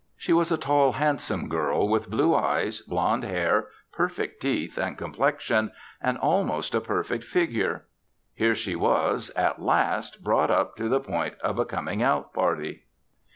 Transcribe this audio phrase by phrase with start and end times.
[0.17, 5.71] She was a tall, handsome girl with blue eyes, blonde hair, perfect teeth and complexion,
[6.01, 7.85] and almost a perfect figure.
[8.33, 12.85] Here she was, at last, brought up to the point of a coming out party.